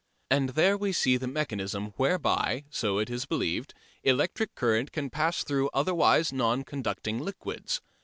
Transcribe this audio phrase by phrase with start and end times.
[0.31, 5.43] And there we see the mechanism whereby, so it is believed, electric current can pass
[5.43, 7.81] through otherwise non conducting liquids.